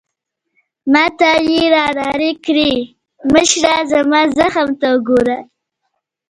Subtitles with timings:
[0.91, 2.73] ما ته يې رانارې کړې:
[3.31, 5.39] مشره، زما زخم ته وګوره.